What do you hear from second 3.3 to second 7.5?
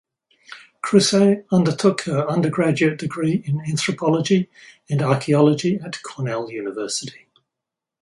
in Anthropology and Archaeology at Cornell University.